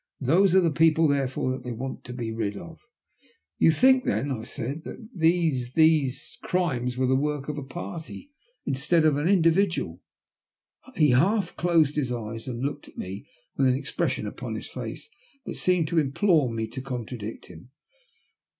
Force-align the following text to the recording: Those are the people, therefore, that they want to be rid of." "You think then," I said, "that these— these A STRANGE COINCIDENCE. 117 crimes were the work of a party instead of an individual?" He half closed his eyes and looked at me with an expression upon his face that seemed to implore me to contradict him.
Those 0.19 0.55
are 0.55 0.61
the 0.61 0.71
people, 0.71 1.07
therefore, 1.07 1.51
that 1.51 1.61
they 1.61 1.71
want 1.71 2.03
to 2.05 2.11
be 2.13 2.31
rid 2.31 2.57
of." 2.57 2.79
"You 3.59 3.69
think 3.71 4.03
then," 4.03 4.31
I 4.31 4.41
said, 4.45 4.83
"that 4.83 4.97
these— 5.15 5.73
these 5.73 6.15
A 6.15 6.15
STRANGE 6.15 6.41
COINCIDENCE. 6.41 6.97
117 6.97 6.97
crimes 6.97 6.97
were 6.97 7.05
the 7.05 7.15
work 7.15 7.47
of 7.47 7.59
a 7.59 7.63
party 7.63 8.31
instead 8.65 9.05
of 9.05 9.17
an 9.17 9.27
individual?" 9.27 10.01
He 10.95 11.11
half 11.11 11.55
closed 11.55 11.97
his 11.97 12.11
eyes 12.11 12.47
and 12.47 12.63
looked 12.63 12.87
at 12.87 12.97
me 12.97 13.27
with 13.55 13.67
an 13.67 13.75
expression 13.75 14.25
upon 14.25 14.55
his 14.55 14.65
face 14.65 15.07
that 15.45 15.53
seemed 15.53 15.87
to 15.89 15.99
implore 15.99 16.51
me 16.51 16.65
to 16.69 16.81
contradict 16.81 17.45
him. 17.45 17.69